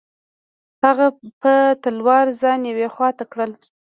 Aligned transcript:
هغه 0.83 1.07
په 1.41 1.53
تلوار 1.83 2.25
ځان 2.41 2.59
یوې 2.71 2.87
خوا 2.93 3.09
ته 3.17 3.23
کړ. 3.31 3.47